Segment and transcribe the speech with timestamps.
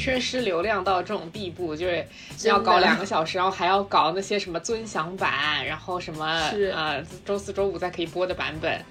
[0.00, 2.06] 缺失流量到这种地步，就是
[2.44, 6.24] 要搞两个小时，然后还要搞那些什么尊享版，然后什么
[6.74, 8.82] 呃周四周五再可以播的版本，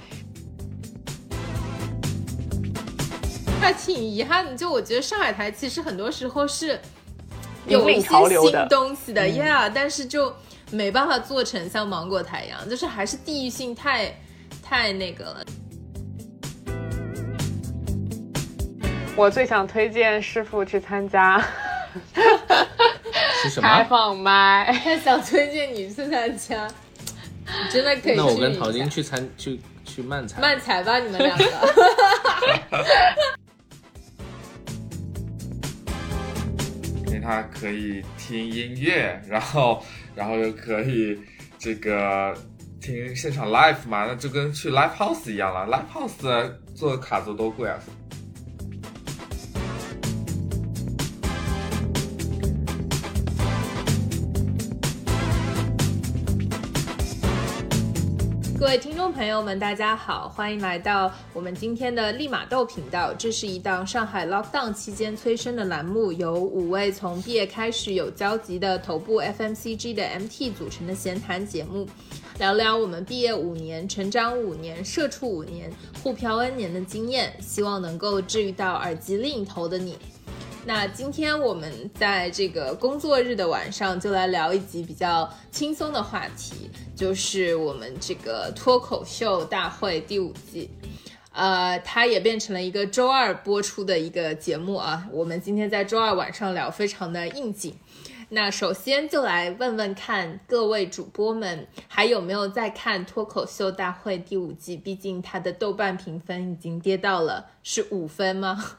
[3.60, 4.56] 还挺遗憾的。
[4.56, 6.80] 就我觉得上海台其实很多时候是
[7.68, 10.32] 有一些新东西的，Yeah，但是就
[10.70, 14.16] 没办法做成像芒果台一样，就是还是地域性太
[14.62, 15.44] 太那个了。
[19.20, 21.38] 我最想推荐师傅去参加，
[23.44, 23.68] 是什么？
[23.68, 24.72] 开放麦。
[24.82, 28.16] 他 想推荐你去参加，你真的可以。
[28.16, 31.44] 那我跟陶晶去参去去漫才，漫才吧，你们两个。
[37.08, 39.84] 因为他可以听音乐，然后
[40.16, 41.20] 然后又可以
[41.58, 42.34] 这个
[42.80, 45.68] 听现场 live 嘛，那就跟去 live house 一样了。
[45.68, 47.78] live house 做卡座多贵啊！
[58.60, 63.14] 各位听众朋友们，大家好，欢迎来到我们今天的立马豆频道。
[63.14, 71.88] 这是一档上海 lockdown 期间催生的栏目，由五位从毕业开始有交集的头部 FMCG 的 MT 组成的闲谈节目，
[72.38, 75.72] 聊聊我们毕业五年、成长五年、社畜五年、
[76.04, 79.98] 互漂 N 年的经验，希望能够治愈到耳机另一头的你。
[80.66, 90.70] 那今天我们在这个工作日的晚上，就来聊一集比较轻松的话题，就是我们这个脱口秀大会第五季，
[91.32, 95.08] 呃，它也变成了一个周二播出的一个节目啊。
[95.12, 97.76] 我们今天在周二晚上聊，非常的应景。
[98.32, 104.78] 那首先就来问问看各位主播们，还有没有在看脱口秀大会第五季？
[104.78, 108.76] 毕竟它的豆瓣评分已经跌到了是五分吗？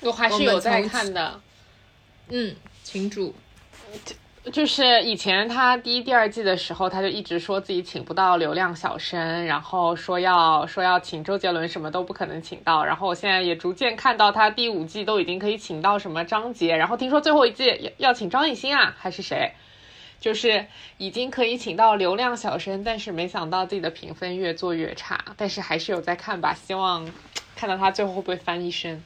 [0.00, 1.40] 我还是有在看的，
[2.28, 2.54] 嗯，
[2.84, 3.34] 群主，
[4.52, 12.84] 就是以前他第一、第二季的时候，他就一直说自己请不到流量小生，然后说要说要请周杰伦，什么都不可能请到。
[12.84, 19.52] 然后我现在也逐渐看到他第五季都已经可以请到什么张杰，然后听说最后一季要要请张艺兴啊，还是谁？
[20.20, 20.66] 就是
[20.96, 27.08] 已经可以请到流量小生，但是没想到自己的评分越做越差，但是还是有在看吧，希望
[27.54, 29.02] 看到他最后会不会翻一身。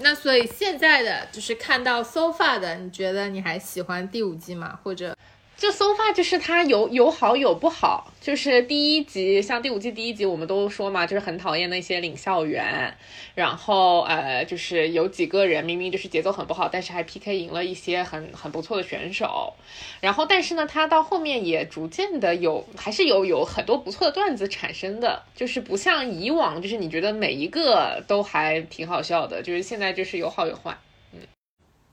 [0.00, 4.78] 那所以现在的就是看到 so far 的，你觉得你还喜欢第五季吗？
[4.82, 5.16] 或者？
[5.58, 12.96] 就 so far 就是它有有好有不好，就是第一集像第五季第一集我们都说嘛，就是很讨厌那些领校园，
[13.34, 19.54] 然后呃就是有几个人明明就是节奏很不好，但是还 PK 赢了一些很很不错的选手，
[20.00, 30.78] 然后但是呢，他到后面也逐渐的有还是有有很多不错的段子产生的，就是不像以往，就是你觉得每一个都还挺好笑的，就是现在就是有好有坏，
[31.12, 31.18] 嗯。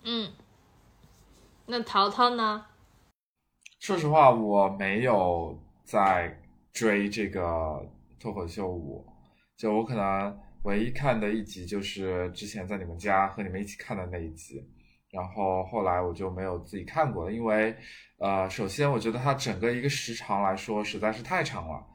[0.03, 0.31] 嗯，
[1.65, 2.63] 那淘淘呢？
[3.85, 6.35] 说实话，我没有在
[6.73, 7.87] 追这个
[8.19, 9.05] 脱口秀舞，
[9.55, 14.59] 就我可能唯一看的一集就是之前在你们家和你们一起看的那一集，
[15.11, 17.75] 然后后来我就没有自己看过了，因为
[18.17, 21.85] 呃，首先我觉得它整个一个时长来说实在是太长了，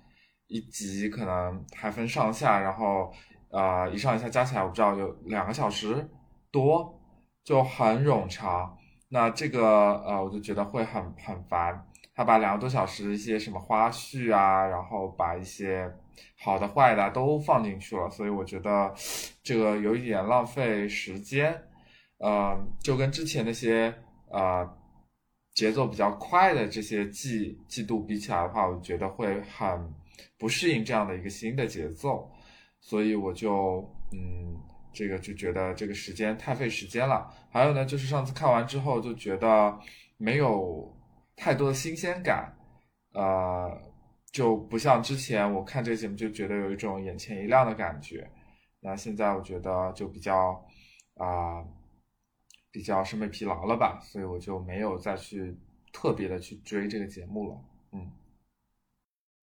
[0.46, 3.12] 一集可能还分上下，然后
[3.50, 6.08] 呃一上一下加起来我不知道有两个小时
[6.52, 6.96] 多，
[7.42, 8.76] 就很冗长。
[9.12, 11.84] 那这个呃，我就觉得会很很烦。
[12.14, 15.92] 他把两个多小时一些什么花絮啊，然后把一些
[16.38, 18.94] 好的坏的都放进去了，所以我觉得
[19.42, 21.60] 这个有一点浪费时间。
[22.18, 23.92] 呃，就跟之前那些
[24.28, 24.68] 呃
[25.54, 29.92] 节奏比较快的这些季季度比起来的话，我觉得会很
[30.38, 32.30] 不适应这样的一个新的节奏，
[32.80, 34.69] 所以我就嗯。
[34.92, 37.32] 这个就觉得这个时间太费时间了。
[37.50, 39.78] 还有呢，就是上次看完之后就觉得
[40.16, 40.92] 没有
[41.36, 42.56] 太多的新鲜感，
[43.12, 43.70] 呃，
[44.32, 48.30] 就不像之前我看这个节目就觉得有一种眼前一亮的感觉。
[48.80, 50.64] 那现在我觉得就比较
[51.14, 51.64] 啊，
[52.70, 55.56] 比较审美疲劳了吧，所以我就没有再去
[55.92, 57.60] 特别的去追这个节目了。
[57.92, 58.12] 嗯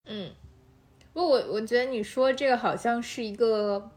[0.06, 0.32] 嗯，
[1.12, 3.90] 不，我我觉得你说这个好像是一个。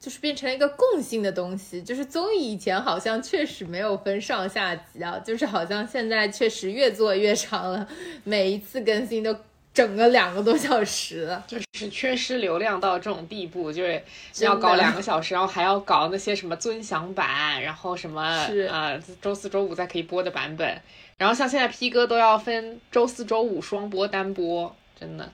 [0.00, 7.86] 就是变成了一个共性的东西，就是综艺以前好像确实没有分上下集啊，就是好像现在确实越做越长了，
[8.24, 9.36] 每一次更新都
[9.74, 14.02] 整个两个多小时，就是缺失流量到这种地步，就是
[14.40, 18.22] 要搞两个小时，然后还要搞那些什么尊享版，然后什么
[18.70, 20.80] 呃周四周五再可以播的版本，
[21.18, 25.30] 然后像现在 P 哥都要分周四周五双播单播，真的。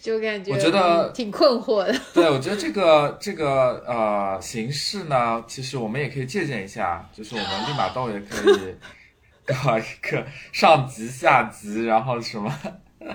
[0.00, 1.98] 就感觉我觉得挺困惑的。
[2.14, 8.74] 对，我觉得这个这个呃形式呢，其实我们也可以借鉴一下，就是我们立马豆也可以
[9.44, 12.52] 搞一个上级下级，然后什么。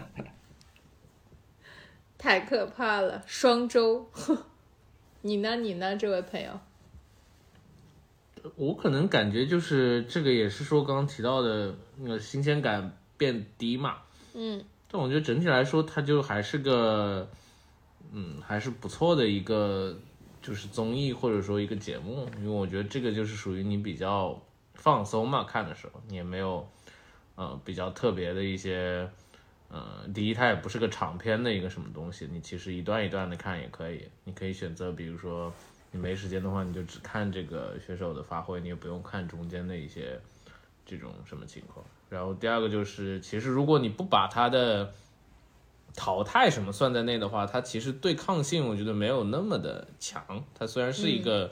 [2.18, 4.10] 太可怕了，双周。
[5.22, 5.56] 你呢？
[5.56, 5.96] 你呢？
[5.96, 6.60] 这位朋友？
[8.56, 13.98] 我可能感觉就是这个，也是说刚刚提到的那个新鲜感变低嘛。
[14.34, 17.30] 嗯，但我觉得整体来说，它就还是个，
[18.12, 19.98] 嗯，还是不错的一个，
[20.42, 24.38] 就是综艺或者说一个节目，因为我觉得这个就是属于你比较
[24.74, 26.68] 放松嘛，看的时候你也没有，
[27.36, 29.10] 呃，比较特别的一些，
[29.70, 35.54] 呃，第一它也不是个长篇的一个什么东西，你其实一段一段的看也可以，你可以选择，比如说
[35.92, 40.20] 你没时间的话，你就只看这个选手的发挥，你也不用看中间的一些
[40.86, 41.86] 这种什么情况。
[42.12, 44.92] 然后第二个就是，其实如果你不把它的
[45.96, 50.44] 淘汰什么算在内的话，它其实对抗性我觉得没有那么的强。
[50.54, 51.50] 它虽然是一个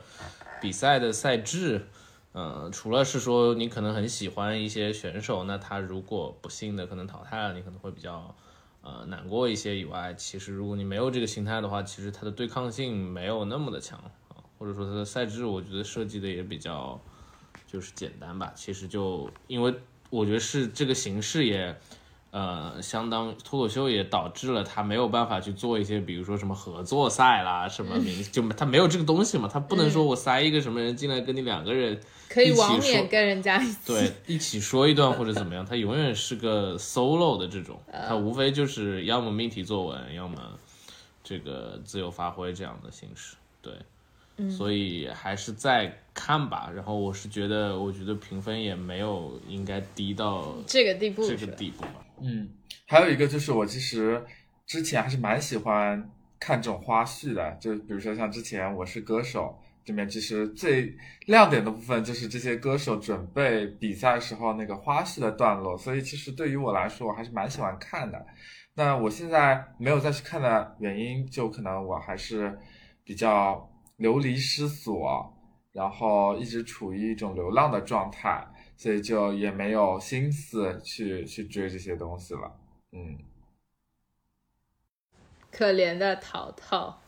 [0.62, 1.88] 比赛的赛制，
[2.34, 8.36] 呃，除了是说你可能很喜欢一些选手，那他如果不幸的可能淘汰了，你可能会比较
[8.82, 13.98] 呃难过一些以外，其实如果你没有这个心态的话，其实它的对抗性没有那么的强
[14.28, 17.00] 啊，或者说它的赛制我觉得设计的也比较
[17.66, 18.52] 就是简单吧。
[18.56, 19.74] 其实就因为
[20.10, 21.76] 我觉得是这个形式也。
[22.32, 33.78] 呃，相当脱口秀也导致了他没有办法去做一些，比如说什么合作赛啦，什么明 就他没有这个东西嘛，他不能说我塞一个什么人进来跟你两个人可以一起说跟人家一起。
[33.84, 40.38] 对，一起说一段或者怎么样，他永远是个 solo 的这种， 他无非就是要么命题作文，要么
[41.24, 43.74] 这个自由发挥这样的形式，对，
[44.48, 46.72] 所以还是再看吧。
[46.76, 52.06] 然后我是觉得，我觉得评分也没有应该低到这个地步这个地步吧。
[52.22, 52.50] 嗯，
[52.86, 54.24] 还有一个就是我其实
[54.66, 60.96] 之前还是蛮喜欢看这种花絮的，就比如说像之前《我是歌手》这边，其实最
[61.26, 68.26] 亮点的部分就是这些歌手准备比赛时候那个花絮的段落，所以其实对于我来说，我还是蛮喜欢看的。
[68.76, 72.58] 那我现在没有再去看的原因，就可能我还是
[73.04, 73.69] 比较
[74.00, 75.32] 流离失所，
[75.72, 78.46] 然后一直处于一种流浪的状态。
[78.76, 82.58] 所以就也没有心思去去追这些东西了。
[82.94, 83.20] 嗯，
[85.52, 87.02] 可怜的淘淘。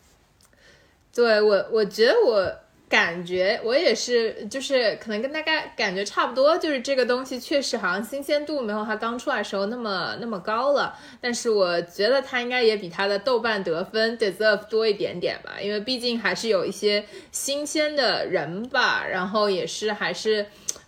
[1.14, 2.61] 对我，我觉得我
[2.92, 10.94] 感觉我也是，就是可能跟大家感觉差不多，就是这个东西确实好像新鲜度没有它刚出来时候那么那么高了。
[11.18, 20.44] 但是我觉得它应该也比它的豆瓣得分 deserve 多一点点吧，因为毕竟还是有一些新鲜的人吧，然后也是还是。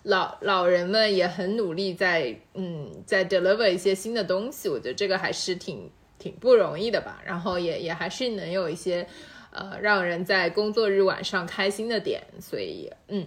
[0.06, 7.22] 老老人们也很努力在，嗯，在 deliver 一些新的东西，我觉得这个还是挺挺不容易的吧。
[7.24, 9.06] 然后也也还是能有一些，
[9.54, 12.22] 呃，让人在工作日晚上开心的点。
[12.40, 13.26] 所以，嗯，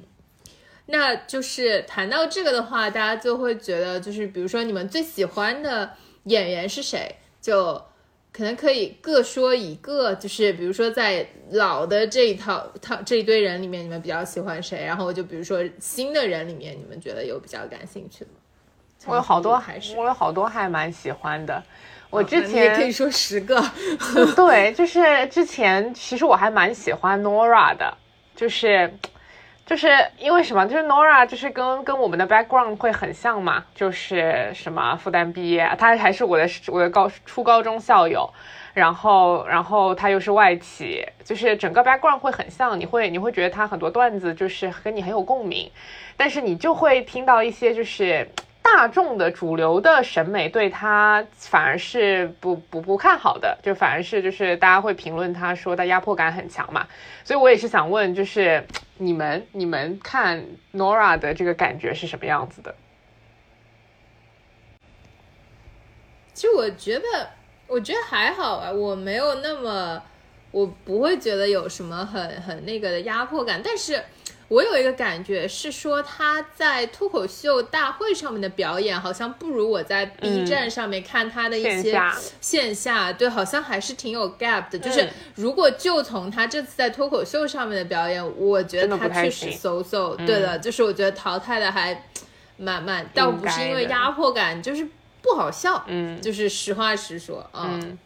[0.86, 5.94] 那就是谈到这个的话，大家就会觉得，就是比如说你们最喜欢的
[6.26, 7.82] 演员是谁，就。
[8.30, 14.86] 可能可以各说一个，就是比如说在老的这一套套这一堆人里面，你们比较喜欢谁？
[14.86, 18.38] 然后就比如说新的人里面，你们觉得有比较感兴趣的吗？
[19.08, 21.64] 我有好多还是我有好多还蛮喜欢的。
[22.10, 23.62] 我之啊你也可以说十个，
[24.36, 27.96] 对，就是之前其实我还蛮喜欢 Nora 的，
[28.36, 28.94] 就是
[29.66, 30.66] 就是因为什么？
[30.66, 38.30] 就是 Nora 就是跟跟我们的 background 会很像嘛，就是什么复旦毕业，她还是我的我的高初高中校友，
[38.74, 45.70] 然后然后他又是外企，就是整个 background 会很像，你会你会觉得他很多段子就是跟你很有共鸣，
[46.16, 48.28] 但是你就会听到一些就是。
[48.76, 56.86] 大众的主流的审美对他反而是不不不看好的，就反而是就是大家会评论他说他压迫感很强嘛，
[57.24, 62.76] 所以我也是想问，就是你们你们看 Nora 的这个感觉是什么样子的？
[66.34, 67.30] 其实我觉得，
[67.68, 70.04] 我觉得还好啊，我没有那么，
[70.52, 74.04] 我不会觉得有什么很很那个的压迫感，但是。
[74.50, 84.80] 我有一个感觉是说他在脱口秀大会上面的表演好像不如我在 B 站上面看他的一些线下线下，对，好像还是挺有 gap 的。
[84.80, 92.06] 就是嗯如果就从他这次在脱口秀上面的表演，我觉得他确实 so so，嗯对的，就是我觉得淘汰的还
[92.56, 94.88] 蛮蛮，倒不是因为压迫感，就是
[95.22, 95.84] 不好笑。
[95.88, 97.70] 嗯就是实话实说啊。
[97.74, 97.98] 嗯，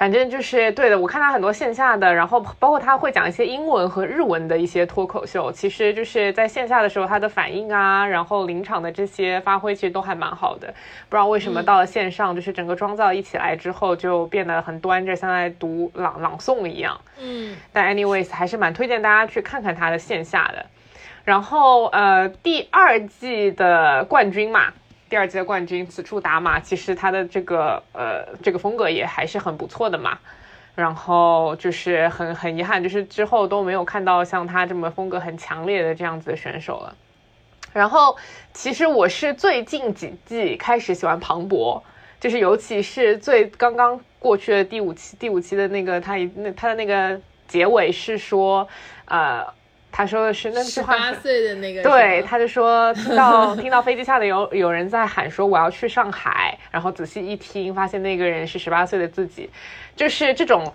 [0.00, 10.68] 反正就是对的，我看他很多线下的，然后包括他会讲一些英文和日文的一些脱口秀，其实就是在线下的时候他的反应啊，然后临场的这些发挥其实都还蛮好的。
[11.10, 16.98] 不知道为什么到了线上，就是整个妆造一起来之后就变得很端着，像在读朗朗诵一样。
[17.20, 20.64] 嗯，但 anyways 还是蛮推荐大家去看看他的线下的。
[21.24, 24.72] 然后呃，第二季的冠军嘛。
[25.10, 30.18] 第二季的冠军此处打码，其实他的这个呃这个风格也还是很不错的嘛。
[30.76, 36.94] 然后就是很很遗憾，就是之后都没有看到像他这么风格很强烈的这样子的选手了。
[37.72, 38.16] 然后
[38.54, 41.82] 其实我是最近几季开始喜欢庞博，
[42.20, 48.66] 就是尤其是最刚刚过去的第五期第五期的那个他那他的那个结尾是说
[49.06, 49.44] 呃。
[49.92, 59.50] 他说的是那句话，十八岁的那个，对，他就说听到听到飞机下的有 有人在喊说我要去上海，然后仔细一听，发现那个人是十八岁的自己，
[59.96, 60.72] 就是这种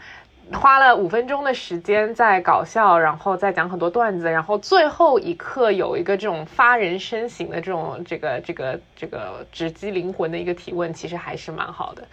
[0.54, 12.06] 花了五分钟的时间在搞笑，然后再讲很多段子，然后最后一刻有一个这种发人深省的这种这个这个这个直击灵魂的一个提问，其实还是蛮好的，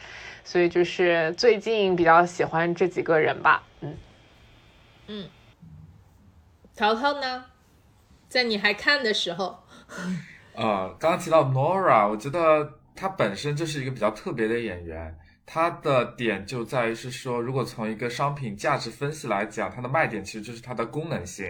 [0.44, 3.96] 所以就是最近比较喜欢这几个人吧，嗯。
[5.08, 5.24] 嗯。
[6.74, 7.44] 淘淘呢，
[8.28, 9.62] 在你还看的时候，
[10.54, 15.14] 呃， 刚刚提到 Nora，我觉得她本身就是一个比较特别的演员。
[15.44, 21.44] 她的点就在于是说，如果从一个商品价值分析来讲，它的卖点其实就是它的功能性，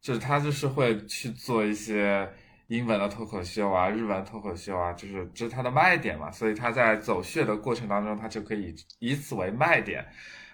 [0.00, 2.26] 就是她就是会去做一些
[2.68, 6.30] 英文的脱口秀啊、日文脱口秀啊，就是这是它的卖点嘛。
[6.30, 10.06] 所以她在走穴的过程当中，她就可以以此为卖点。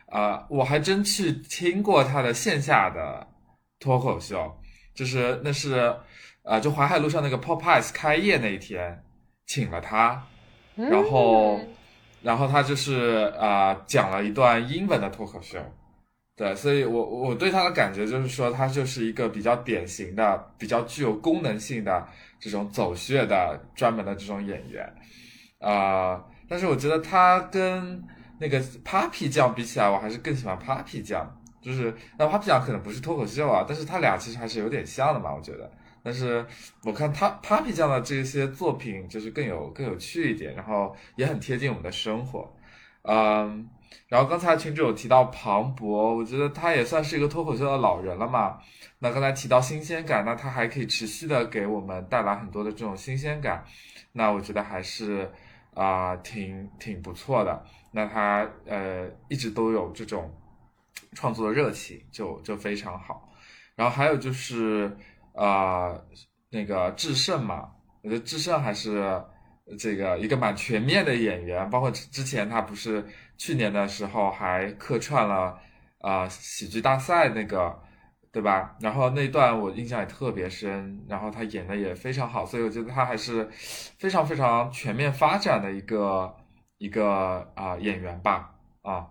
[0.07, 3.29] 啊，我还真去听过她的线下的。
[3.85, 4.51] 脱口秀，
[4.95, 5.95] 就是那是，
[6.43, 9.05] 呃，就淮海路上那个 Popeyes 开业那一天，
[9.45, 10.27] 请了他，
[10.75, 11.61] 然后，
[12.23, 15.59] 然后他就是啊讲了一段英文的脱口秀，
[16.35, 22.09] 对，所以我我对他的感觉就是说，他就是一个比较典型的、比较具有功能性的
[22.41, 24.91] 这种走穴的专门的这种演员，
[25.59, 28.03] 啊，但是我觉得他跟
[28.41, 31.39] 那个 Papi 酱比起来，我还是更喜欢 Papi 酱。
[31.65, 35.71] 就是那 Papi 酱可能不是脱口秀啊，但是他俩其实还是有点像的嘛，我觉得。
[36.03, 36.45] 但是
[36.85, 42.55] 我看他 Papi 酱的这些作品就是更有更有趣一点，然后也很贴近我们的生活。
[43.05, 43.67] 嗯，
[44.09, 48.59] 然后刚才群主有提到庞博，我觉得他也算是一个脱口秀的老人了嘛。
[48.99, 53.65] 那刚才提到新鲜感，那他还可以持续的给我们带来很多的这种新鲜感，
[54.13, 55.31] 那我觉得还是
[55.73, 57.65] 啊挺挺不错的。
[57.93, 60.31] 那他呃一直都有这种。
[61.15, 63.29] 创作的热情就就非常好，
[63.77, 64.97] 然后还有就是
[65.33, 66.05] 呃
[66.51, 67.71] 那个智胜嘛，
[68.03, 69.23] 我觉得智胜还是
[69.79, 73.05] 这个一个蛮全面的演员，包括之前他不是
[73.39, 75.59] 去年的时候还客串了
[76.01, 77.81] 啊喜剧大赛那个
[78.31, 78.77] 对吧？
[78.81, 83.49] 然后那段我印象也特别深，然后他演的也非常好，所以我觉得他还是
[83.99, 86.35] 非常非常全面发展的一个
[86.79, 89.07] 一个啊演员吧啊。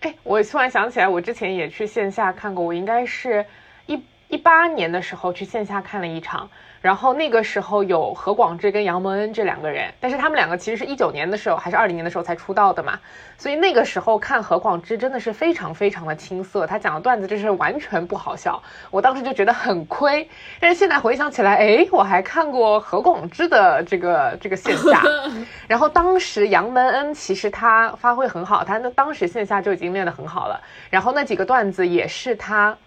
[0.00, 3.44] 哎，我突然想起来，我之前也去线下看过，我应该是
[3.86, 6.48] 一一八年的时候去线下看了一场。
[6.80, 13.00] 然后那个时候有何广智跟杨蒙恩这两个人，但是他们两个其实是一九年的时候还是二零年的时候才出道的嘛，
[13.36, 20.30] 所以那个时候看何广智真的是非常非常的青涩，他讲的段子就是完全不好笑，我当时就觉得很亏。
[20.60, 25.02] 但是现在回想起来，哎，我还看过何广智的这个这个线下，
[25.66, 32.78] 然后当时杨蒙恩其实他发挥很好，他那当时线下就已经练得很好了，然后那几个段子也是他。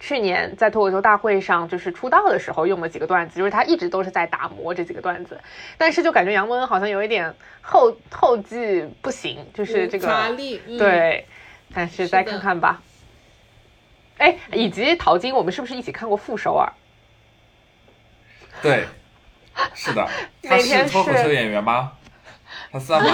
[0.00, 5.38] 去年在脱口秀大会上，就是出道的时候用了几个段子，就是他一直都是在打磨这几个段子，
[5.76, 10.08] 但是就感觉杨蒙恩好像有一点后后继不行，就是这个
[10.78, 11.26] 对，
[11.74, 12.82] 但是再看看吧。
[14.16, 16.72] 哎，以及淘金，我们是不是一起看过《傅首尔》？
[18.62, 18.86] 对，
[19.74, 20.08] 是的，
[20.42, 21.92] 他是脱口秀演员吗？
[22.72, 23.10] 他算吗？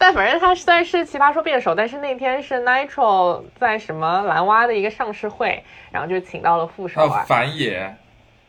[0.00, 7.22] 但反正他虽然是奇葩说辩手，但是那天是 Nitro 在什么蓝蛙的一个上市会，然后就请到了副手啊。
[7.28, 7.94] 反野，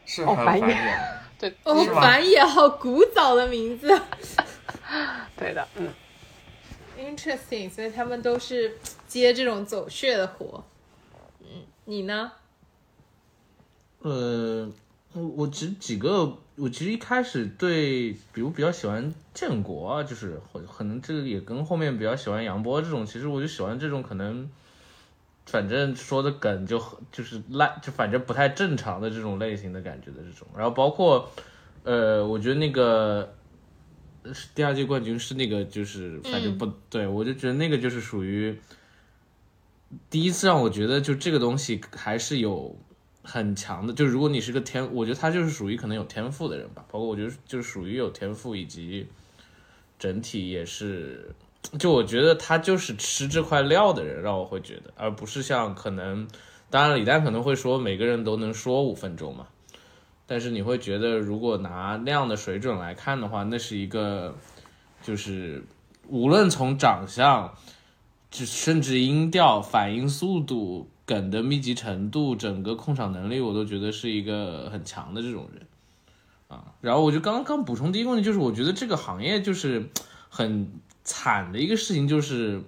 [0.06, 0.78] 是哦，反野，
[1.38, 4.02] 对，哦，反野，好古早的名字。
[5.36, 5.90] 对的，嗯
[6.98, 10.64] ，interesting，所以他们都是接这种走穴的活。
[11.42, 12.32] 嗯，你呢？
[14.00, 14.72] 呃，
[15.14, 16.38] 我我只几个。
[16.58, 20.40] 我其实一开始对，比如比较喜欢建国啊，就是
[20.72, 24.48] 可能这个也跟后面比较喜欢杨波这种，其实我就喜欢这种可能，
[25.48, 26.80] 反正说的梗就
[27.12, 30.48] 就是烂，就反正不太正常的这种类型的感觉的这种。
[30.56, 31.32] 然后包括，
[31.84, 33.34] 呃，我觉得那个
[34.32, 38.56] 是第二届冠军是那个，就是反正不、嗯对，我就觉得那个就是属于
[40.12, 42.78] 第一次让我觉得就这个东西还是有
[43.24, 49.08] 很强的，就如果你是个天，我觉得他就是属于可能有天赋的人吧，包括我觉得就是属于有天赋以及
[50.00, 51.34] 整体也是，
[51.78, 56.28] 就我觉得他就是吃这块料的人，让我会觉得，而不是像可能，
[56.70, 59.48] 当然李诞可能会说每个人都能说五分钟嘛。
[60.26, 64.34] 但是你会觉得，如果拿那样的水准来看的话，那是一个，
[65.04, 65.62] 就是
[66.08, 67.54] 无论从长相，
[68.30, 75.68] 就甚至音调、反应速度、梗的密集程度、整个控场能力，我都觉得是一个很强的这种人
[76.48, 76.74] 啊。
[76.80, 79.90] 然后我就刚刚补充第一个问题，就是我觉得这个行业就是
[80.30, 80.72] 很
[81.04, 82.64] 惨的一个事情，就是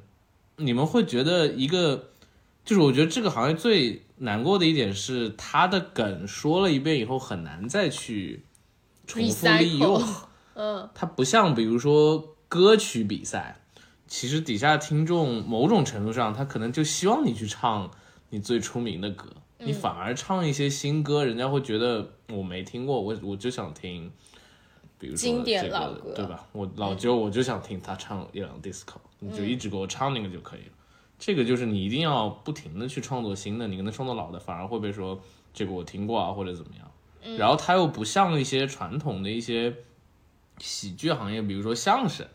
[0.58, 2.10] 你们会觉得一个，
[2.66, 8.44] 就是我觉得这个行业最难过的一点是，他的梗说了一遍以后很难再去
[9.08, 10.04] 重复利用。
[10.56, 13.62] 嗯，它不像比如说歌曲比赛，
[14.06, 17.90] 其实底下听众某种程度上，他可能就希望你去唱
[18.34, 24.12] 你最出名的歌，你反而唱一些新歌，人家会觉得我没听过，我我就想听，
[24.98, 26.44] 比如说经典这个老歌对吧？
[26.52, 30.74] 我老舅我就想听他唱一两 disco，你就一直给我唱那个就可以了。
[31.20, 35.22] 这个就是你一定要不停的去创作新的，你跟他创作老的反而会被说
[35.54, 37.38] 这个我听过啊或者怎么样。
[37.38, 39.76] 然后他又不像一些传统的一些
[40.58, 42.26] 喜剧行业，比如说相声，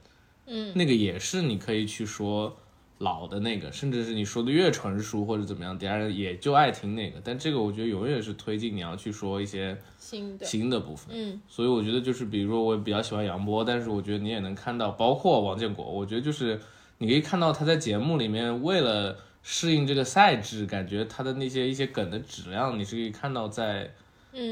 [0.47, 2.57] 嗯，那个也是你可以去说
[2.99, 7.21] 老的那个，甚至是你说的越成熟或者怎么样，底下人也就爱听那个。
[7.23, 11.07] 但这个我觉得永远是推进你要去说一些新的，新的部分。
[11.11, 16.61] 嗯，所以我觉得就是，比如说我比较喜欢杨波，但是我觉得你也能看到，包括王建国，我觉得就是
[16.99, 23.90] 你可以看到他在节目里面为了适应这个赛制，感觉他的那些一些梗的质量，你是可以看到在。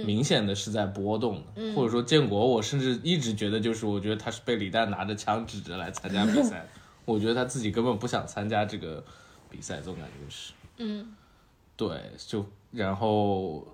[0.04, 6.68] 明显的是在波动的，或者说建国，我甚至一直觉得就是，我觉得他是被李诞拿着枪指着来参加比赛的，
[7.06, 9.02] 我觉得他自己根本不想参加这个
[9.48, 11.14] 比赛，这种感觉是，嗯，
[11.76, 13.66] 对，就然后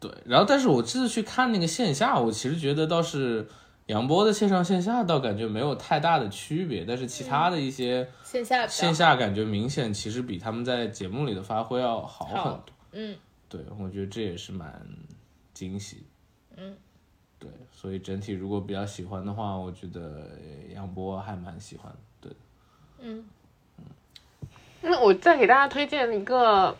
[0.00, 3.46] 对，然后但是我这次去看那个线下，我其实觉得倒是
[3.86, 12.74] 杨波的线上线下倒感觉没有太大的区别，但是其他的一些线下线下感觉明显其实比他们在节目里的发挥要好很多。
[12.92, 13.16] 嗯，
[13.48, 14.86] 对，我觉得这也是蛮
[15.52, 16.06] 惊喜。
[16.56, 16.76] 嗯，
[17.38, 20.30] 对，所以整体如果比较喜欢的话，我觉得
[20.74, 21.98] 杨波还蛮喜欢的。
[23.00, 23.14] 对，
[24.82, 26.76] 那我再给大家推荐一个，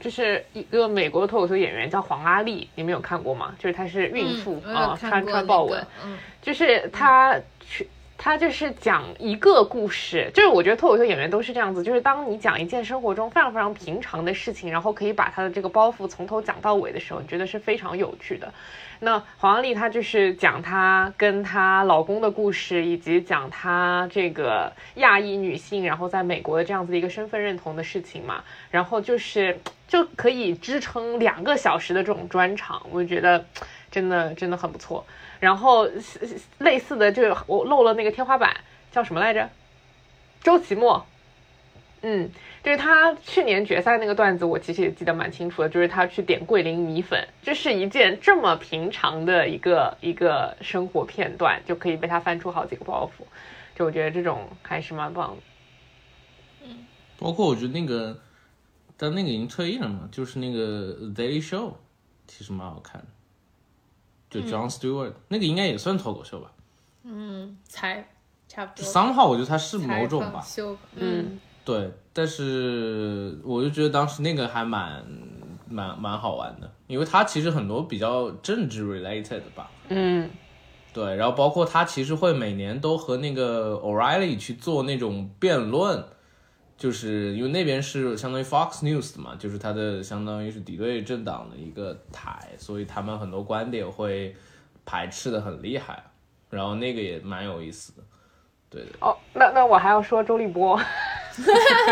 [0.00, 3.54] 就是一个美国脱口秀演员叫黄阿丽，你们有看过吗？
[3.58, 7.88] 就是她是孕妇嗯、啊、穿穿豹纹，嗯就是她去。
[8.22, 18.52] 他就是讲一个故事，就是我觉得脱口秀演员都是这样子，就是当你讲一件生活中非常非常平常的事情，然后可以把他的这个包袱从头讲到尾的时候，你觉得是非常有趣的。
[18.98, 28.44] 那黄安丽她就是讲她跟她老公的故事，以及讲她这个亚裔女性，然后在美国的这样子的一个身份认同的事情嘛。
[28.70, 33.46] 然后就是就可以支撑两个小时的这种专场，我觉得
[33.90, 35.06] 真的真的很不错。
[35.40, 35.88] 然后
[36.58, 38.54] 类似的，就是我漏了那个天花板
[38.92, 39.50] 叫什么来着？
[40.42, 41.04] 周奇墨。
[42.02, 42.30] 嗯，
[42.62, 53.24] 就是他去年决赛那个段子，我其实也记得蛮清楚的，就是他去点桂林米粉，这是一件这么平常的一个一个生活片段，就可以被他翻出好几个包袱，
[53.76, 56.70] 就我觉得这种还是蛮棒的。
[57.18, 58.18] 包括我觉得那个，
[58.96, 61.74] 但那个已经退役了嘛，就是那个 Daily Show，
[62.26, 63.08] 其实蛮好看的，
[64.30, 66.52] 就 John Stewart、那个应该也算脱口秀吧。
[67.02, 68.08] 嗯才
[68.46, 68.84] 差不多。
[68.84, 75.04] 三号我觉得他是某种吧，秀，嗯，对，但是我就觉得当时那个还蛮
[75.68, 80.30] 蛮蛮好玩的，因为他其实很多比较政治 related 吧，嗯，
[80.92, 86.04] 对，然后包括他其实会每年都和那个 O'Reilly 去做那种辩论，
[86.80, 94.34] 就是因为那边是相当于 Fox News 的嘛，就是它的相当于是敌对政党的一个台，所以他们很多观点会
[94.86, 96.02] 排斥的很厉害，
[96.48, 98.02] 然后那个也蛮有意思的，
[98.70, 100.80] 对的，哦，那那我还要说周立波，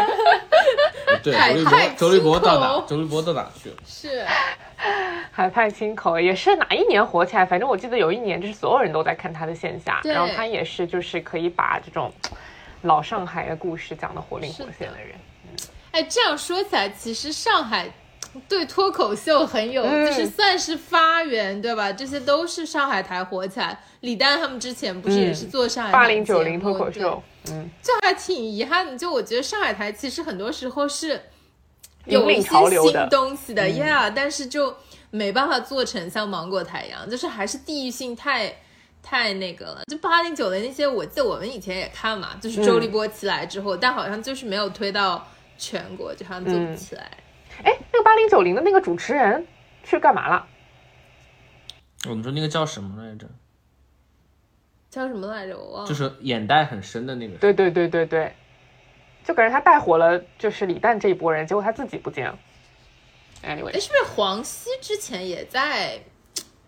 [1.23, 2.87] 对，周立波，周立波到哪？
[2.87, 3.77] 周立波到哪去了？
[3.85, 4.25] 是
[5.31, 7.45] 海派清口也是哪一年火起来？
[7.45, 12.11] 反正我记得有一年，就是所有人都在看他的线下，然后他也是就是可以把这种
[12.83, 15.15] 老上海的故事讲的活灵活现的人。
[15.91, 17.91] 哎，这样说起来，其实上海
[18.49, 21.91] 对脱口秀很有，嗯就是算是发源，对吧？
[21.93, 23.79] 这些都是上海台火起来。
[24.01, 28.97] 李诞他们之前不是也是做上海八台零九零脱口秀，嗯，对就还挺遗憾的。
[28.97, 31.21] 就我觉得上海台其实很多时候是
[32.05, 34.77] 有一些新东西的，Yeah，但是就
[35.11, 38.55] 没办法做成像芒果台一样，就是还是地域性太。
[39.09, 39.83] 太那个了。
[39.91, 47.11] 就八零九零那些，我记得我们以前也看嘛，就是周立波起来之后，但好像就是没有推到全国，就好像做不起来。
[47.65, 49.47] 哎，那个八零九零的那个主持人
[49.83, 50.47] 去干嘛了？
[52.07, 53.27] 我们说那个叫什么来着？
[54.91, 55.59] 叫什么来着？
[55.59, 55.89] 我忘了。
[55.89, 57.39] 就是眼袋很深的那个。
[57.39, 58.35] 对对对对对，
[59.25, 62.39] 就感觉他带火了，就是李诞这一波人，结果他自己不见了。
[63.43, 66.01] Anyway，哎，是不是黄西之前也在，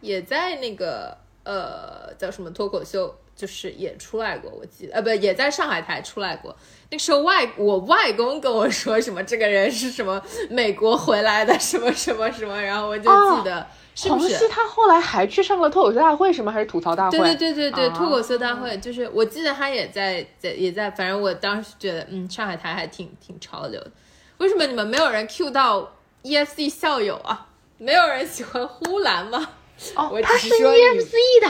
[0.01, 1.19] 也在那个
[1.51, 4.51] 呃叫什么脱口秀，就是也出来过？
[4.51, 6.55] 我记得，呃，不，也在上海台出来过。
[6.91, 13.67] 那时候外我外公跟我说什么，这个人是什么美国回来的，什么什么什么，然后我就记得。
[13.93, 16.51] 是不是他后来还去上了脱口秀大会是吗？
[16.51, 17.19] 还是吐槽大会？
[17.19, 23.91] 对对对对对，脱口秀大会就是我记得他也在在也在，反正我当时觉得嗯，上海台还挺挺潮流的。
[24.39, 27.49] 为什么你们没有人 Q 到 ESC 校友啊？
[27.77, 29.51] 没有人喜欢呼兰吗？
[29.95, 31.49] 哦，我他是 EFC 的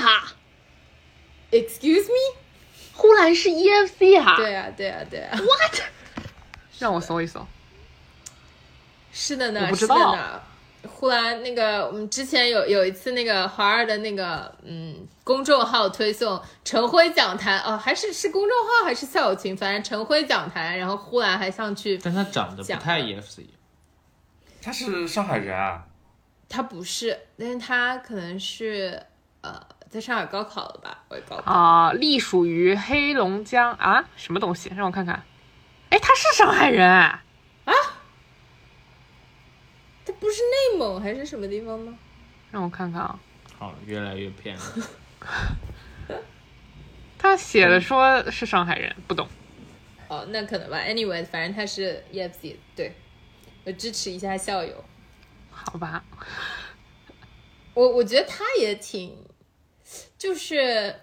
[1.50, 2.36] ，Excuse me？
[2.94, 4.36] 呼兰是 EFC 哈？
[4.36, 5.80] 对啊对啊对啊，，What？
[6.78, 7.46] 让我搜一搜。
[9.12, 10.40] 是的呢，我知道是的呢。
[10.88, 23.44] 呼兰那个，我们之前有有一次那个华儿的那个嗯公众号推送陈辉讲坛哦，还是是公众号还是校友群，反正陈辉讲坛，然后呼兰还上去，但他长得不太 EFC。
[24.62, 25.84] 他是上海人啊，
[26.50, 29.00] 他不是，但是他可能是
[29.40, 31.52] 呃在上海高考了吧，我也搞不懂。
[31.54, 34.70] 啊、隶属于黑龙江啊，什么东西？
[34.76, 35.22] 让我看看。
[35.90, 37.22] 哎，他是上海人啊，
[40.04, 41.94] 他不是内蒙还是什么地方吗？
[42.50, 43.18] 让我看看啊。
[43.58, 44.62] 好，越来越偏了。
[47.16, 49.28] 他写的说是上海人，不懂。
[50.08, 50.78] 哦，那可能吧。
[50.78, 52.92] Anyway，反正他是 EFC，对
[53.64, 54.84] 我支持一下校友。
[55.64, 56.04] 好吧，
[57.74, 59.16] 我我觉得他也挺，
[60.18, 60.94] 就是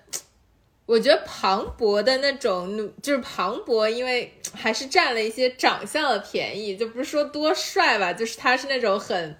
[0.86, 9.38] 我觉得庞博的那种，就是庞博，因为还是占了一些长相的便宜，就不是说多帅吧，就是他是那种很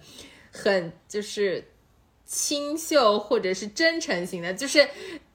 [0.52, 1.70] 很就是
[2.24, 4.88] 清秀或者是真诚型的，就是。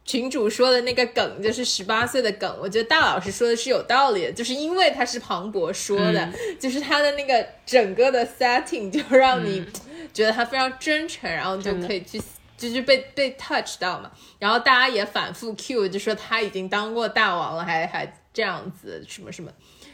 [0.06, 9.66] 群主说的那个梗就是十八岁的梗，我觉得大老师说的是有道理的，就是因为他是庞博说的，就是他的那个整个的 setting 就让你
[10.14, 12.22] 觉得他非常真诚，然后就可以去
[12.58, 14.12] 就是被被 touch 到嘛。
[14.40, 19.50] 然后大家也反复 Q，就说他已经当过大王了，还还这样子什么什么。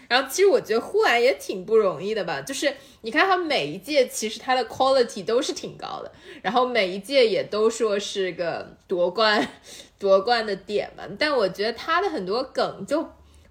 [0.07, 9.47] 然后其实我觉得呼兰也挺不容易的吧，就是你看他每一届其实他的 quality 都是挺高的，然后每一届也都说是个夺冠
[9.99, 13.07] 夺冠的点嘛，但我觉得他的很多梗就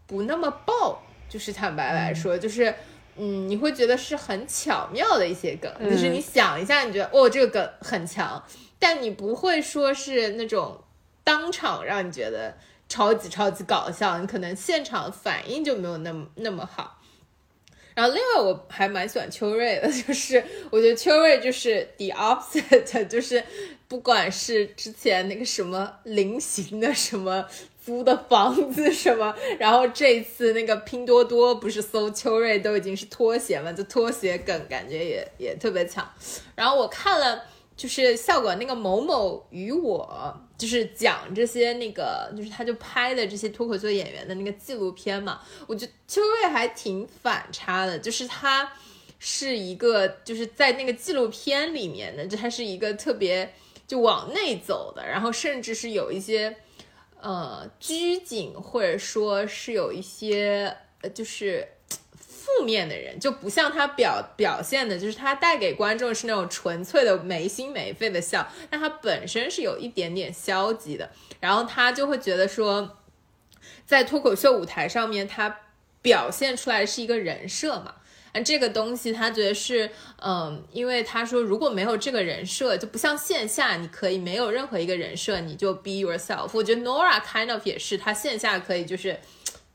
[0.07, 2.75] 不那么爆，就是坦白来说，就是
[3.17, 8.43] 嗯，你会觉得是很巧妙的一些梗，就是你想一下，你觉得哦这个梗很强，
[8.79, 10.83] 但你不会说是那种
[11.23, 12.57] 当场让你觉得
[12.89, 16.95] 超级超级搞笑，你可能现场反应就没有那么那么好。
[17.95, 23.43] 然后另外我还蛮喜欢秋瑞的，就是我觉得秋瑞就是 the opposite，就是
[23.89, 27.45] 不管是之前那个什么菱形的什么
[27.83, 36.07] 租的房子什么， 然后这次那个拼多多不是搜秋瑞都已经是拖鞋嘛，就拖鞋梗感觉也也特别强。
[36.55, 37.43] 然后我看了
[37.77, 48.71] 就是效果那个某某与我，就是讲这些那个，就是他就拍的这些脱口秀演员的那个纪录片嘛，我觉得秋瑞还挺反差的，就是他
[49.19, 53.51] 是一个就是在那个纪录片里面的，就他是一个特别
[53.89, 56.59] 就往内走的，然后甚至是有一些
[57.21, 61.67] 呃拘谨，或者说是有一些呃就是。
[62.49, 72.97] 负面的人就不像他表表现的，就是他带给观众是那种纯粹的没心没肺的笑，但他本身是有一点点消极的，然后他就会觉得说，
[73.85, 75.61] 在脱口秀舞台上面，他
[76.01, 77.97] 表现出来是一个人设嘛。
[78.33, 79.91] 啊，这个东西他觉得是，
[80.23, 86.51] 嗯，因为他说如果没有这个人设，就不像线下，你可以没有任何一个人设，你就 be yourself。
[86.53, 89.19] 我觉得 Nora kind of 也是，他线下可以就是。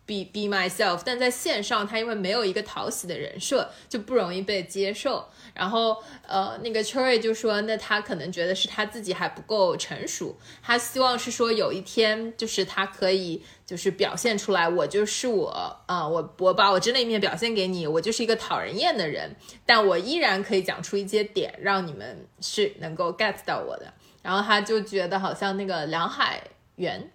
[0.06, 5.26] Be be myself，但在线上，他因为没有一个讨喜的人设，就不容易被接受。
[5.54, 5.96] 然后，
[6.28, 15.50] 呃，那个 Cherry 就说，那他可能觉得是他自己还不够成熟，他希望是说有一天，就是他可以就是表现出来，我就是我
[15.86, 19.36] 啊、我我把我真的一面表现给你，我就是一个讨人厌的人，
[19.66, 23.94] 但我依然可以讲出一些点，让你们是能够 get 到我的。
[24.22, 26.42] 然后他就觉得好像那个梁海
[26.76, 27.12] 源。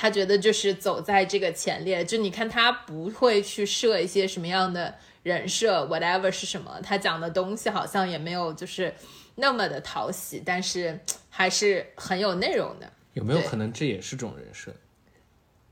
[0.00, 8.94] 他觉得就是走在这个前列，就你看他不会去设一些什么样的人设，whatever 是什么，他讲的东西好像也没有就是
[9.34, 12.88] 那么的讨喜，但是还是很有内容的。
[13.14, 14.72] 有没有可能这也是种人设？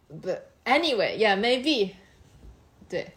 [0.08, 0.28] 不
[0.64, 1.92] ，anyway，yeah，maybe，
[2.88, 3.12] 对，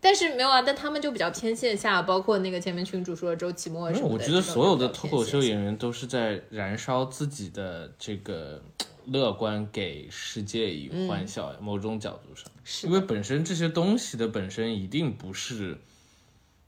[0.00, 4.14] 但是没有啊，但他们就比较偏线下，包括那个前面群主说的周奇墨什么的。
[4.14, 8.62] 我觉得所有的脱口秀演员都是在燃烧自己的这个
[9.06, 12.50] 乐观给世界以欢笑，某种角度上，
[12.84, 15.78] 因为本身这些东西的本身一定不是，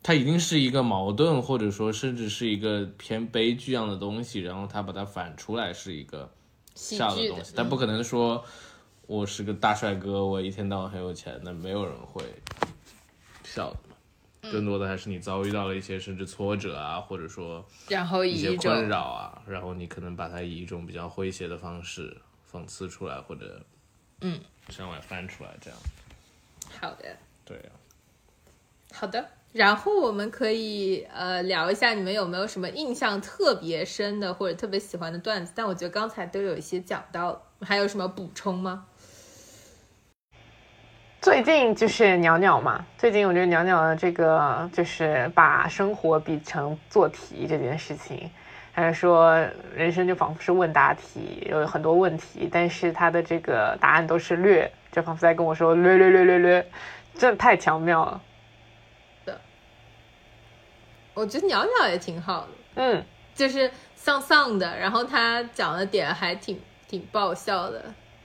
[0.02, 6.30] 它一定是一个矛盾，或者说甚至是一个偏悲剧样的东西，然后他把它反出来是一个
[6.74, 8.44] 笑的东西，但不嗯可能说
[9.06, 12.22] 我是个大帅哥，我一天到晚很有钱，那没有人会
[13.44, 13.70] 笑。
[13.70, 13.76] 的
[14.50, 22.16] 更多的还是你遭遇到了一些甚至挫折啊，或者说然后一些困扰啊，然后你可能把它以一种比较诙谐的方式
[22.50, 23.64] 讽刺出来，或者
[24.20, 25.78] 嗯向外翻出来，这样
[26.80, 27.16] 好的。
[27.44, 27.70] 对啊。
[28.92, 35.52] 好的，然后我们可以呃聊一下你们有没有什么印象特别深的或者特别喜欢的段子？
[35.54, 38.86] 但我觉得刚才都有一些讲到，还有什么补充吗？
[41.24, 48.30] 最近就是鸟鸟嘛，最近我觉得鸟鸟的这个就是把生活比成做题这件事情，
[48.72, 49.34] 还是说
[49.74, 56.66] 人生就仿佛是问答题，有很多问题，但是他的这个答案都是略，就仿佛在跟我说略略略略略，
[57.14, 58.20] 真的太巧妙了。
[59.24, 59.40] 的
[61.14, 63.02] 我觉得鸟鸟也挺好的，嗯，
[63.34, 67.82] 就是丧丧的，然后他讲的点还挺挺爆笑的，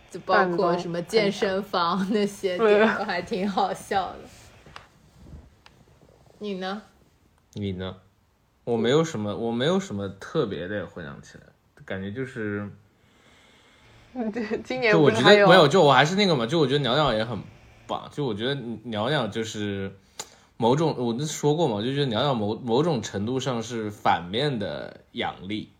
[0.10, 4.19] 就包括什么健身房那些 点都还挺好笑的。
[6.39, 6.82] 你呢？
[7.54, 7.98] 你呢？
[8.63, 11.43] 我没有什么，我没有什么特别的回想起来，
[11.86, 12.69] 感觉就是，
[14.63, 17.39] 今年就我觉得没有，就我还是那个嘛，就我觉得鸟鸟也很
[17.88, 19.91] 棒，就我觉得鸟鸟就是
[20.58, 25.72] 某种，我就说过嘛，我就觉得鸟鸟某某种程度上是反面的阳力，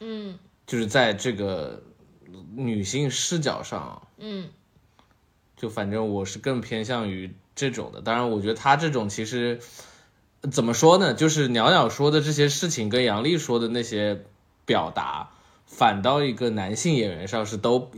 [0.00, 1.82] 嗯就是在这个
[2.54, 4.48] 女性视角上，嗯
[5.56, 8.00] 就反正我是更偏向于这种的。
[8.00, 9.60] 当然，我觉得他这种其实
[10.50, 11.14] 怎么说呢？
[11.14, 14.24] 就是袅袅说的这些事情跟杨笠说的那些
[14.64, 15.30] 表达，
[15.66, 17.90] 反倒一个男性演员上是都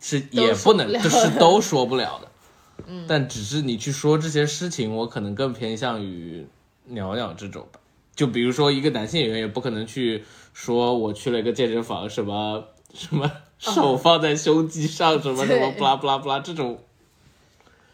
[0.00, 2.30] 是也不能，就是都说不了的。
[2.88, 6.44] 嗯，但只是你去说这些事情，我可能更偏向于
[6.86, 7.78] 袅袅这种吧。
[8.16, 13.30] 就比如说一个男性演员也不可能去说我去了一个健身房，什么 什么
[13.72, 16.78] 手放在胸肌上，什么什么对不啦不啦不啦这种。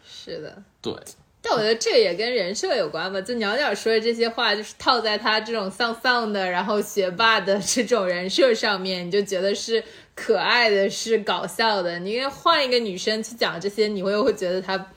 [0.05, 0.61] 是的。
[0.81, 0.93] 对，
[1.41, 3.21] 但我觉得这也跟人设有关吧。
[3.21, 11.99] 就鸟鸟说的这些话，就是套在他这种丧丧的，然后学霸的这种人设上面，你就觉得是可爱的，是搞笑的。
[11.99, 14.87] 你因为换一个女生去讲这些，你会会觉得她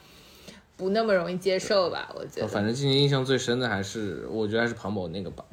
[0.76, 2.10] 不那么容易接受吧？
[2.14, 2.48] 我觉得。
[2.48, 5.44] 反正今年印象最深的还是，我觉得还是庞某那个吧。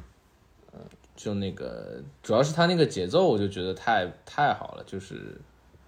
[1.22, 5.40] 嗯，就那个，主要是他那个节奏，我就觉得太太好了，就是，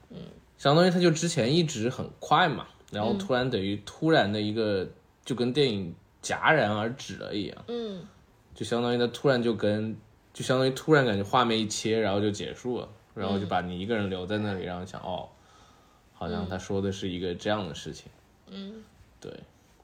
[0.10, 0.18] 嗯，
[0.58, 4.88] 相当于他就之前一直很快嘛，然后突然等于突然的一个，
[5.26, 8.06] 就跟电影戛然而止了一样，嗯，
[8.54, 9.98] 就相当于他突然就跟，
[10.34, 15.30] 就相当于突然感觉画面一切，然后就结束了，然后就把你一个人留在那里，然后想哦，
[16.14, 18.12] 好像他说的是一个这样的事情，
[18.52, 18.84] 嗯，
[19.20, 19.32] 对。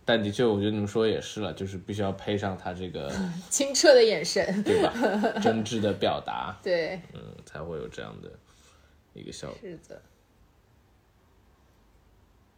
[0.09, 3.13] 但的确，我觉得你们说也是了，就是必须要配上他这个，
[3.47, 4.91] 清澈的眼神，对吧？
[5.39, 8.31] 真挚的表达，对，嗯，才会有这样的
[9.13, 9.57] 一个效果。
[9.61, 10.01] 是的。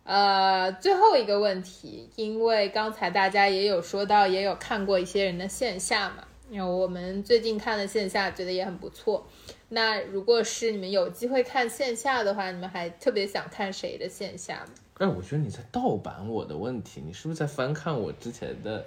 [0.06, 9.28] 呃，最后一个问题，因为刚才大家也有说到，也有看过一些人的线下嘛，因为我们最近看的线下，觉得也很不错。
[9.68, 14.72] 那如果是你们有机会看线下的话，你们还特别想看谁的线下吗？
[15.02, 18.86] 哎，我觉得你在盗版我的问题，你是不是在翻看我之前的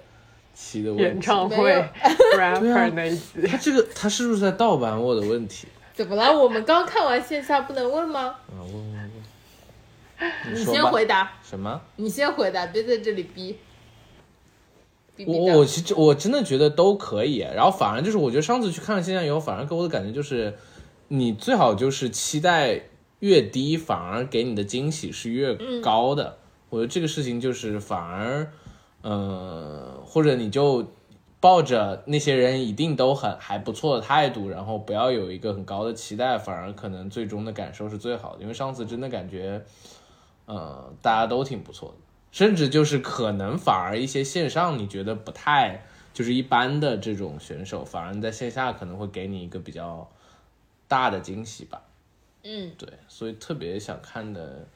[0.53, 1.19] 期的问演？
[1.19, 1.81] 唱会没有
[2.39, 5.67] rapper 那一集，他这个他是不是在盗版我的问题？
[5.93, 6.31] 怎么了？
[6.31, 8.21] 我们刚看完线下，不能问吗？
[8.47, 11.81] 啊，问问问， 你先回答，什么？
[11.97, 13.57] 你先回答，别在这里逼。
[15.17, 20.53] 逼逼我我其实我真的觉得都可以，然后反而就是我觉得上次去看了线下以后，反而给我的感觉就是，
[21.09, 22.81] 你最好就是期待
[23.19, 26.37] 越低，反而给你的惊喜是越高的。
[26.69, 28.51] 我觉得这个事情就是反而，
[29.01, 30.85] 呃，或者你就
[31.39, 38.41] 抱着那些人一定都很还不错的态度，然后不要有一个很高的期待，反而可能最终的感受是最好的。
[38.41, 39.63] 因为上次真的感觉，
[40.45, 41.95] 呃，大家都挺不错的。
[42.31, 50.09] 甚至就是可能反而一些线上你觉得不太就是一般的这种选手，反而在线下可能会给你一个比较
[50.87, 51.81] 大的惊喜吧。
[52.45, 54.67] 嗯，对，所以特别想看的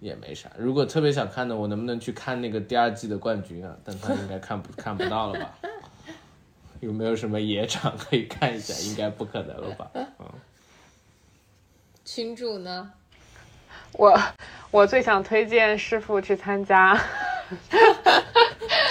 [0.00, 0.50] 也没啥。
[0.56, 3.76] 如果特别想看的，我能不能去看那个第二季的冠军啊？
[3.84, 5.58] 但他应该看不看不到了吧？
[6.80, 8.72] 有没有什么野场可以看一下？
[8.88, 9.90] 应该不可能了吧？
[9.94, 10.26] 嗯。
[12.04, 12.90] 群主呢？
[13.92, 14.18] 我
[14.70, 16.96] 我最想推荐师傅去参加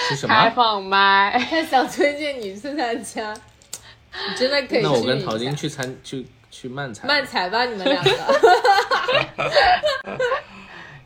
[0.08, 0.54] 是什开么？
[0.54, 1.36] 放麦。
[1.50, 7.06] 他想推荐你去参加，你真的可以去那我跟陶晶去参去去漫才。
[7.06, 8.10] 漫才吧，你们两个。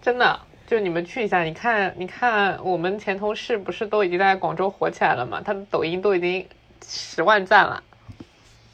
[0.03, 5.41] 真的，就你们去一下，你看，你看，我们前同事不是都已经在广州火起来了吗？
[5.45, 6.47] 他的抖音都已经
[6.87, 7.83] 十万赞了。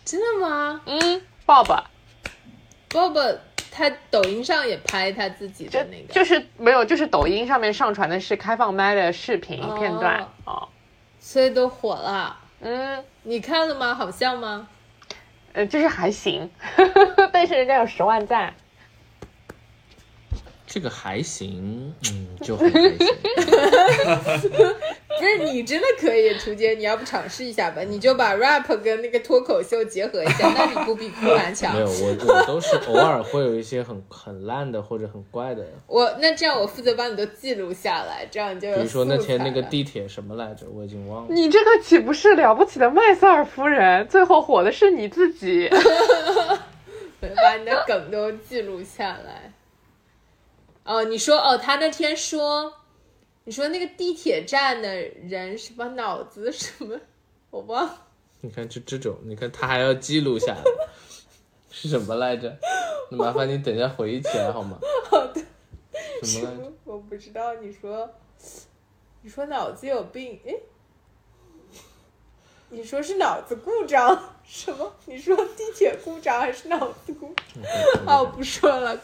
[0.05, 3.37] 真的吗嗯，，Bob，Bob，
[3.71, 10.67] 他抖音上也拍他自己就的那个，就是没有，就是抖音上面上传的是开放麦的视频哦片段哦。
[11.21, 12.39] 所以都火了。
[12.61, 13.95] 嗯，你看了吗？
[13.95, 14.67] 好笑吗？
[15.53, 16.51] 呃，就是还行，
[17.33, 18.53] 但是人家有十万赞。
[20.67, 22.99] 这个还行，嗯，就很开心。
[25.21, 27.83] 不是你真的可以，图姐，你要不尝试一下吧？
[27.83, 31.81] 你就把 rap 跟那个脱口秀结合一下， 那你不比酷兰强没？
[31.81, 41.35] 有，我我都是偶尔会有一些很很烂的或者很怪的， 我那这样我负责帮你都记录下来，这样你就比如说那天那个地铁什么来着，我已经忘了。
[41.35, 44.07] 你这个岂不是了不起的麦瑟尔夫人？
[44.09, 45.69] 最后火的是你自己。
[47.21, 49.53] 把你的梗都记录下来。
[50.85, 52.73] 哦，你说哦，他那天说，
[53.49, 57.01] 你说那个地铁站的人什么脑子什么，
[57.49, 58.07] 我忘了。
[58.43, 60.63] 你看这这种，你看他还要记录下来，
[61.71, 62.55] 是什么来着？
[63.11, 64.79] 那麻烦你等一下回忆起来好吗？
[65.11, 65.41] 好的，
[66.23, 66.73] 什么来着？
[66.85, 67.55] 我不知道。
[67.55, 68.11] 你说，
[69.23, 70.39] 你说脑子有病？
[70.45, 70.65] 诶，
[72.69, 74.35] 你说是脑子故障？
[74.49, 74.91] 什么？
[75.05, 77.45] 你说地铁故障还是脑子故障？
[78.07, 78.99] 哦，不说了，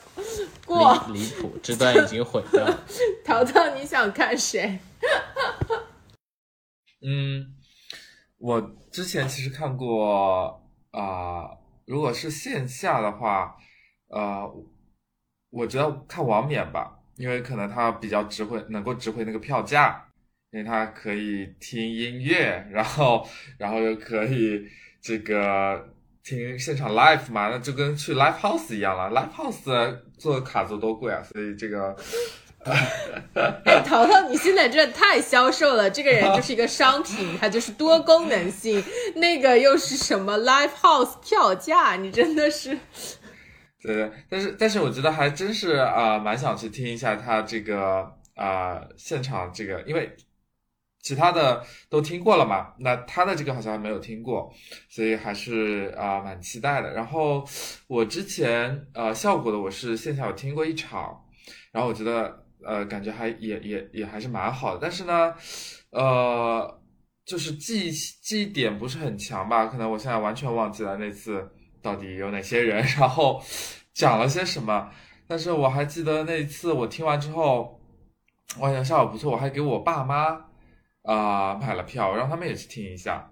[0.65, 1.07] 过。
[1.13, 2.85] 离离谱，这段已经毁掉了。
[3.25, 4.79] 淘淘，你想看谁？
[7.07, 7.55] 嗯，
[8.39, 11.51] 我之前其实看过啊、
[11.85, 13.57] 如果是线下的话，
[14.09, 14.51] 呃，
[15.51, 20.07] 我觉得看王冕吧，因为可能他比较值回，能够值回那个票价，
[20.53, 23.29] 因为他可以听音乐，然后
[23.59, 24.67] 然后又可以
[25.05, 25.87] 这个
[26.23, 31.95] 听现场 live 嘛，那就跟去 live house 一样了，live house 做卡座多贵啊，所以这个。
[32.65, 38.83] 哎，淘淘，你现在真的太消瘦了，这个人就是一个商品，它就是多功能性，
[39.17, 42.71] 那个又是什么 live house 票价，你真的是
[43.83, 50.17] 对 对，但是但是我觉得还真是啊、呃蛮想去听一下他这个啊、呃现场这个，因为
[51.05, 54.53] 其他的都听过了嘛，那他的这个好像没有听过，
[54.89, 56.93] 所以还是啊、蛮期待的。
[56.93, 57.47] 然后
[57.87, 61.17] 我之前呃效果的我是线下有听过一场，
[61.71, 65.35] 然后我觉得呃感觉还也也也还是蛮好的，但是呢，
[65.91, 66.81] 呃。
[67.27, 71.43] 就是记忆记忆点不是很强吧，可能我现在完全忘记了那次
[71.81, 73.43] 到底有哪些人，然后
[73.95, 74.91] 讲了些什么。
[75.27, 77.81] 但是我还记得那一次我听完之后，
[78.61, 80.39] 我想效果不错，我还给我爸妈
[81.05, 83.31] 啊、买了票，我让他们也去听一下。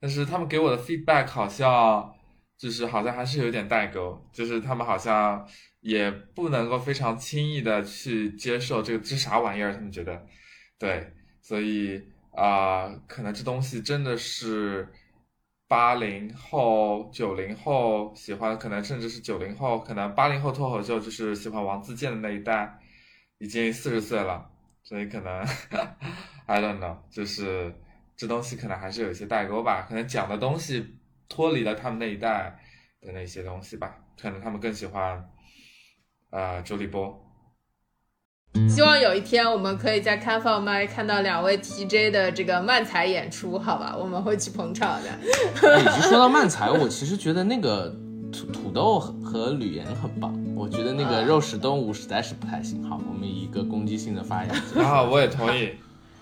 [0.00, 2.14] 但是他们给我的 feedback 好像
[2.58, 5.46] 就是好像还是有点代沟，就是他们好像
[5.80, 10.26] 也不能够非常轻易的去接受这个这啥玩意儿，他们觉得
[10.78, 14.88] 对，所以啊、可能这东西真的是
[15.68, 22.78] 八零后、九零后喜欢，可能甚至是九零后，可能八零后脱口秀就是喜欢王自健的那一代，
[23.38, 24.50] 已经四十岁了，
[24.82, 25.46] 所以可能
[26.46, 27.74] I don't know，就是
[28.16, 30.96] 这东西可能还是有一些代沟吧，可能讲的东西
[31.28, 32.58] 脱离了他们那一代
[33.00, 35.24] 的那些东西吧，可能他们更喜欢
[36.30, 37.20] 呃周立波。
[38.68, 43.96] 希望有一天我们可以在开放麦看到两位 TJ 的这个漫才演出，好吧？
[43.96, 45.10] 我们会去捧场的。
[45.10, 47.88] 哎已经说到漫才，我其实觉得那个
[48.30, 52.84] 土土豆和和吕岩很棒，我觉得那个肉食动物实在是不太行。
[52.84, 54.54] 好，我们以一个攻击性的发言。
[54.76, 55.74] 然后我也同意，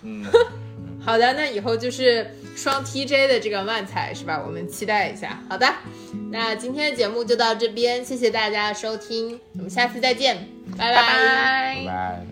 [0.03, 0.25] 嗯，
[1.05, 4.43] 好的，那以后就是双 TJ 的这个万彩是吧？
[4.45, 5.41] 我们期待一下。
[5.49, 5.67] 好的，
[6.31, 12.32] 那今天的节目就到这边，谢谢大家收听，我们下次再见，拜拜拜拜拜。